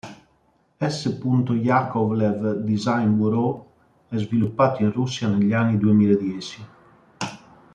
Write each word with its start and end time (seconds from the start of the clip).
S. 0.87 1.09
Yakovlev 1.69 2.39
Design 2.65 3.09
Bureau 3.17 3.67
e 4.09 4.17
sviluppato 4.17 4.81
in 4.81 4.91
Russia 4.91 5.27
negli 5.27 5.53
anni 5.53 5.77
duemiladieci. 5.77 6.65